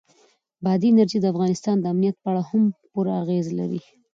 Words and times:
بادي 0.63 0.87
انرژي 0.91 1.17
د 1.21 1.25
افغانستان 1.33 1.75
د 1.79 1.85
امنیت 1.93 2.15
په 2.19 2.27
اړه 2.31 2.43
هم 2.49 2.63
پوره 2.91 3.13
اغېز 3.23 3.47
لري. 3.59 3.81